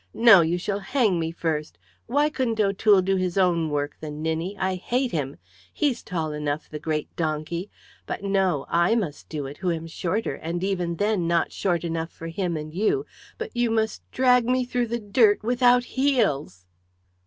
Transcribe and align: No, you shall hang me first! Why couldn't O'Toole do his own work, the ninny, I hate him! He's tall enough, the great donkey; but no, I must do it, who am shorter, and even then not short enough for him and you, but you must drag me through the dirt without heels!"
No, 0.15 0.41
you 0.41 0.57
shall 0.57 0.79
hang 0.79 1.19
me 1.19 1.29
first! 1.29 1.77
Why 2.07 2.31
couldn't 2.31 2.59
O'Toole 2.59 3.03
do 3.03 3.17
his 3.17 3.37
own 3.37 3.69
work, 3.69 3.97
the 3.99 4.09
ninny, 4.09 4.57
I 4.57 4.73
hate 4.73 5.11
him! 5.11 5.37
He's 5.71 6.01
tall 6.01 6.31
enough, 6.33 6.67
the 6.67 6.79
great 6.79 7.15
donkey; 7.15 7.69
but 8.07 8.23
no, 8.23 8.65
I 8.67 8.95
must 8.95 9.29
do 9.29 9.45
it, 9.45 9.57
who 9.57 9.69
am 9.71 9.85
shorter, 9.85 10.33
and 10.33 10.63
even 10.63 10.95
then 10.95 11.27
not 11.27 11.51
short 11.51 11.83
enough 11.83 12.09
for 12.09 12.29
him 12.29 12.57
and 12.57 12.73
you, 12.73 13.05
but 13.37 13.55
you 13.55 13.69
must 13.69 14.01
drag 14.11 14.45
me 14.45 14.65
through 14.65 14.87
the 14.87 14.99
dirt 14.99 15.43
without 15.43 15.83
heels!" 15.83 16.65